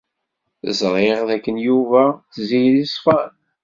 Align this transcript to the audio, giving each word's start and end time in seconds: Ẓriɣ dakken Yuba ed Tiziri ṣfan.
Ẓriɣ 0.79 1.19
dakken 1.27 1.57
Yuba 1.67 2.03
ed 2.11 2.19
Tiziri 2.33 2.85
ṣfan. 2.95 3.31